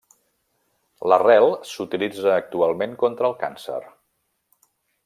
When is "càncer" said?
3.45-3.79